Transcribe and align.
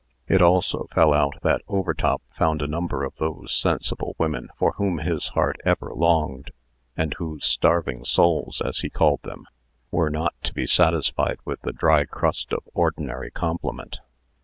It 0.27 0.41
also 0.41 0.87
fell 0.95 1.13
out, 1.13 1.35
that 1.43 1.61
Overtop 1.67 2.23
found 2.35 2.63
a 2.63 2.67
number 2.67 3.03
of 3.03 3.17
those 3.17 3.55
sensible 3.55 4.15
women 4.17 4.49
for 4.57 4.71
whom 4.71 4.97
his 4.97 5.27
heart 5.27 5.57
ever 5.63 5.91
longed, 5.93 6.49
and 6.97 7.13
whose 7.19 7.45
starving 7.45 8.03
souls, 8.03 8.63
as 8.65 8.79
he 8.79 8.89
called 8.89 9.21
them, 9.21 9.45
were 9.91 10.09
not 10.09 10.33
to 10.45 10.55
be 10.55 10.65
satisfied 10.65 11.37
with 11.45 11.61
the 11.61 11.71
dry 11.71 12.05
crust 12.05 12.51
of 12.51 12.63
ordinary 12.73 13.29
compliment. 13.29 13.99